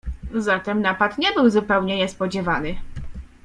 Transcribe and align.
"Zatem 0.35 0.81
napad 0.81 1.17
nie 1.17 1.31
był 1.31 1.49
zupełnie 1.49 1.97
niespodziewany." 1.97 2.75